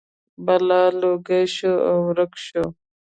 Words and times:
بلا 0.45 0.81
لوګی 0.99 1.43
شو 1.55 1.73
او 1.89 1.97
ورک 2.07 2.33
شو. 2.45 2.65